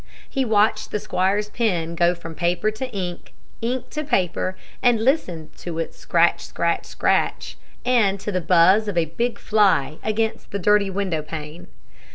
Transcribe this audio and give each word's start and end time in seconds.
He 0.27 0.43
watched 0.43 0.89
the 0.89 0.99
squire's 0.99 1.49
pen 1.51 1.93
go 1.93 2.15
from 2.15 2.33
paper 2.33 2.71
to 2.71 2.89
ink, 2.89 3.33
ink 3.61 3.91
to 3.91 4.03
paper, 4.03 4.57
and 4.81 5.05
listened 5.05 5.55
to 5.57 5.77
its 5.77 5.95
scratch, 5.95 6.41
scratch, 6.41 7.55
and 7.85 8.19
to 8.19 8.31
the 8.31 8.41
buzz 8.41 8.87
of 8.87 8.97
a 8.97 9.05
big 9.05 9.37
fly 9.37 9.99
against 10.03 10.49
the 10.49 10.57
dirty 10.57 10.89
window 10.89 11.21
pane. 11.21 11.67